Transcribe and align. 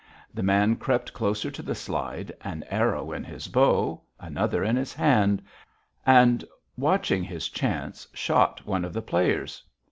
The 0.33 0.41
man 0.41 0.77
crept 0.77 1.13
closer 1.13 1.51
to 1.51 1.61
the 1.61 1.75
slide, 1.75 2.31
an 2.43 2.63
arrow 2.71 3.11
in 3.11 3.23
his 3.23 3.47
bow, 3.47 4.01
another 4.19 4.63
in 4.63 4.75
his 4.75 4.95
hand, 4.95 5.43
and, 6.07 6.43
watching 6.75 7.23
his 7.23 7.49
chance, 7.49 8.07
shot 8.11 8.65
one 8.65 8.83
of 8.83 8.93
the 8.93 9.03
players. 9.03 9.61